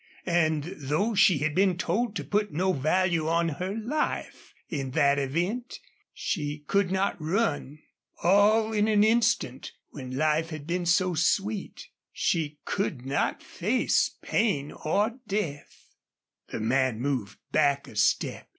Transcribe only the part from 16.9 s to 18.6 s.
moved back a step.